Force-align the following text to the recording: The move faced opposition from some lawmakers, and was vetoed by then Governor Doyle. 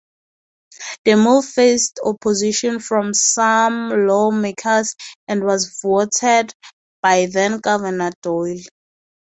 The 1.05 1.13
move 1.15 1.45
faced 1.45 1.99
opposition 2.03 2.79
from 2.79 3.13
some 3.13 4.07
lawmakers, 4.07 4.95
and 5.27 5.43
was 5.43 5.79
vetoed 5.79 6.51
by 7.03 7.27
then 7.27 7.59
Governor 7.59 8.09
Doyle. 8.23 8.63